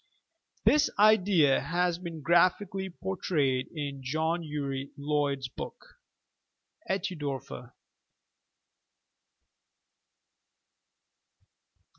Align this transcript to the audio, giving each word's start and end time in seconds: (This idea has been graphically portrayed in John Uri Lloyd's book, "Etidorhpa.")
(This 0.63 0.89
idea 0.97 1.59
has 1.61 1.99
been 1.99 2.21
graphically 2.23 2.89
portrayed 2.89 3.67
in 3.71 4.01
John 4.01 4.41
Uri 4.41 4.89
Lloyd's 4.97 5.47
book, 5.47 5.99
"Etidorhpa.") 6.89 7.73